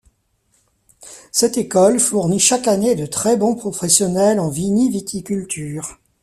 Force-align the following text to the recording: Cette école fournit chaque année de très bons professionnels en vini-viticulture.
Cette 1.31 1.59
école 1.59 1.99
fournit 1.99 2.39
chaque 2.39 2.67
année 2.67 2.95
de 2.95 3.05
très 3.05 3.37
bons 3.37 3.53
professionnels 3.53 4.39
en 4.39 4.49
vini-viticulture. 4.49 5.99